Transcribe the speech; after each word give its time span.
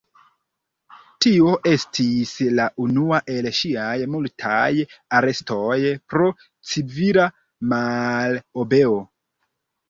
Tio 1.25 1.51
estis 1.71 2.31
la 2.59 2.65
unua 2.85 3.19
el 3.33 3.47
ŝiaj 3.57 3.93
multaj 4.13 4.71
arestoj 5.19 5.75
pro 6.15 6.31
civila 6.71 7.29
malobeo. 7.75 8.99